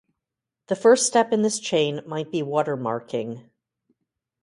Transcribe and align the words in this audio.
The 0.65 0.75
first 0.75 1.05
step 1.05 1.31
in 1.31 1.43
this 1.43 1.59
chain 1.59 2.01
might 2.07 2.31
be 2.31 2.41
watermarking. 2.41 3.47